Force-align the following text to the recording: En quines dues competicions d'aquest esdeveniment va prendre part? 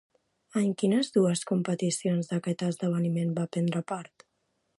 En 0.61 0.71
quines 0.81 1.13
dues 1.17 1.43
competicions 1.51 2.33
d'aquest 2.33 2.65
esdeveniment 2.71 3.37
va 3.41 3.49
prendre 3.57 3.85
part? 3.95 4.27